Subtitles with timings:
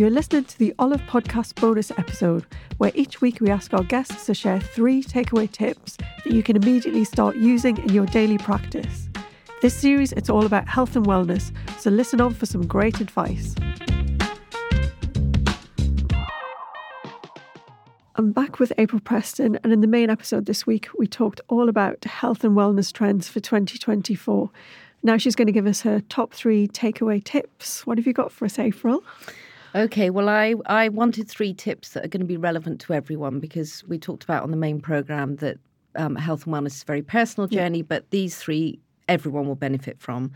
[0.00, 2.46] You're listening to the Olive Podcast bonus episode,
[2.78, 6.56] where each week we ask our guests to share three takeaway tips that you can
[6.56, 9.10] immediately start using in your daily practice.
[9.60, 13.54] This series, it's all about health and wellness, so listen on for some great advice.
[18.16, 21.68] I'm back with April Preston, and in the main episode this week, we talked all
[21.68, 24.50] about health and wellness trends for 2024.
[25.02, 27.86] Now she's going to give us her top three takeaway tips.
[27.86, 29.04] What have you got for us, April?
[29.74, 33.38] Okay, well, I, I wanted three tips that are going to be relevant to everyone
[33.38, 35.58] because we talked about on the main program that
[35.96, 37.84] um, health and wellness is a very personal journey, yeah.
[37.88, 40.30] but these three everyone will benefit from.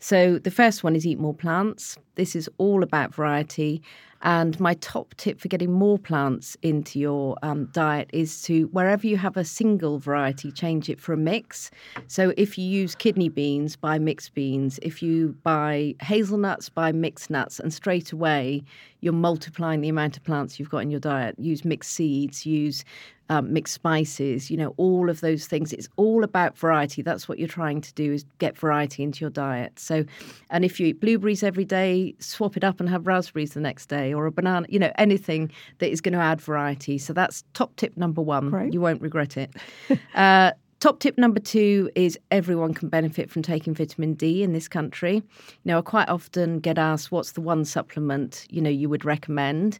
[0.00, 1.98] So the first one is eat more plants.
[2.14, 3.82] This is all about variety.
[4.24, 9.06] And my top tip for getting more plants into your um, diet is to, wherever
[9.06, 11.70] you have a single variety, change it for a mix.
[12.06, 14.80] So if you use kidney beans, buy mixed beans.
[14.80, 17.60] If you buy hazelnuts, buy mixed nuts.
[17.60, 18.62] And straight away,
[19.02, 21.38] you're multiplying the amount of plants you've got in your diet.
[21.38, 22.82] Use mixed seeds, use
[23.28, 25.72] um, mixed spices, you know, all of those things.
[25.72, 27.02] It's all about variety.
[27.02, 29.78] That's what you're trying to do is get variety into your diet.
[29.78, 30.04] So,
[30.50, 33.86] and if you eat blueberries every day, swap it up and have raspberries the next
[33.86, 36.98] day or a banana, you know, anything that is going to add variety.
[36.98, 38.50] So that's top tip number one.
[38.50, 38.72] Right.
[38.72, 39.54] You won't regret it.
[40.14, 40.52] uh,
[40.84, 45.14] Top tip number two is everyone can benefit from taking vitamin D in this country.
[45.14, 45.22] You
[45.64, 49.78] know, I quite often get asked, what's the one supplement, you know, you would recommend?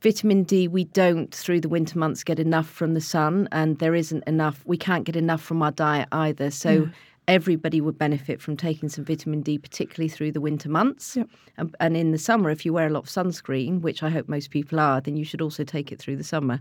[0.00, 3.96] Vitamin D, we don't through the winter months get enough from the sun, and there
[3.96, 6.52] isn't enough, we can't get enough from our diet either.
[6.52, 6.86] So, yeah
[7.28, 11.16] everybody would benefit from taking some vitamin D, particularly through the winter months.
[11.16, 11.28] Yep.
[11.56, 14.28] And, and, in the summer, if you wear a lot of sunscreen, which I hope
[14.28, 16.60] most people are, then you should also take it through the summer.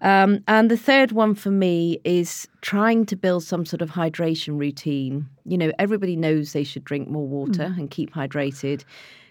[0.00, 4.58] Um, and the third one for me is trying to build some sort of hydration
[4.58, 5.28] routine.
[5.46, 7.78] You know, everybody knows they should drink more water mm.
[7.78, 8.84] and keep hydrated.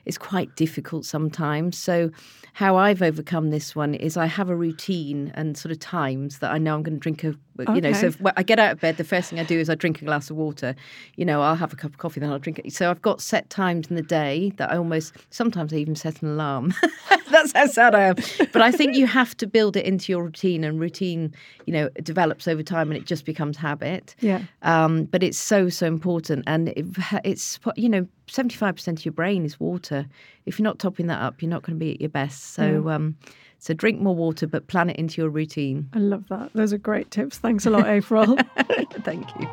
[0.05, 1.77] It's quite difficult sometimes.
[1.77, 2.11] So,
[2.53, 6.51] how I've overcome this one is I have a routine and sort of times that
[6.51, 7.79] I know I'm going to drink a you okay.
[7.79, 9.75] know, so if, I get out of bed, the first thing I do is I
[9.75, 10.75] drink a glass of water.
[11.15, 12.73] You know, I'll have a cup of coffee, then I'll drink it.
[12.73, 16.21] So I've got set times in the day that I almost sometimes I even set
[16.21, 16.73] an alarm.
[17.31, 18.15] That's how sad I am.
[18.51, 21.33] But I think you have to build it into your routine, and routine,
[21.65, 24.15] you know, develops over time, and it just becomes habit.
[24.19, 24.43] Yeah.
[24.61, 26.04] Um, but it's so so important,
[26.47, 26.85] and it,
[27.23, 30.07] it's you know, seventy five percent of your brain is water.
[30.45, 32.53] If you're not topping that up, you're not going to be at your best.
[32.53, 32.89] So.
[32.89, 33.17] Um,
[33.57, 35.89] so drink more water, but plan it into your routine.
[35.93, 36.51] I love that.
[36.53, 37.39] Those are great tips.
[37.39, 38.37] Thanks a lot, April.
[39.01, 39.49] Thank you.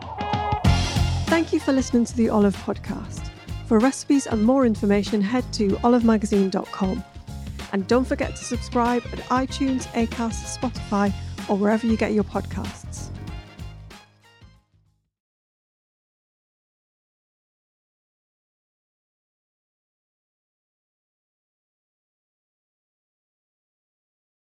[1.29, 3.31] Thank you for listening to the Olive Podcast.
[3.69, 7.03] For recipes and more information, head to olivemagazine.com.
[7.73, 11.11] And don't forget to subscribe at iTunes, Acast, Spotify,
[11.49, 12.82] or wherever you get your podcasts.